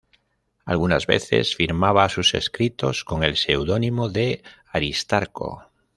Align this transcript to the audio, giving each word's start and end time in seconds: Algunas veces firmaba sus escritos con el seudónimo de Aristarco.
Algunas 0.65 1.05
veces 1.05 1.55
firmaba 1.55 2.09
sus 2.09 2.33
escritos 2.33 3.03
con 3.03 3.23
el 3.23 3.37
seudónimo 3.37 4.09
de 4.09 4.41
Aristarco. 4.65 5.67